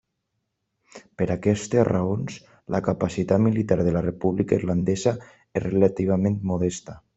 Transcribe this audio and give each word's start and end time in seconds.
Per 1.21 1.27
aquestes 1.35 1.85
raons, 1.89 2.39
la 2.77 2.81
capacitat 2.89 3.45
militar 3.49 3.79
de 3.83 3.95
la 3.99 4.03
República 4.07 4.59
irlandesa 4.61 5.15
és 5.63 5.67
relativament 5.69 6.45
modesta. 6.55 7.01